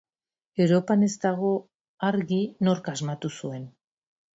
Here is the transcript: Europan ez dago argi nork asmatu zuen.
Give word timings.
Europan 0.65 1.03
ez 1.09 1.11
dago 1.27 1.53
argi 2.11 2.43
nork 2.71 2.95
asmatu 2.97 3.37
zuen. 3.41 3.75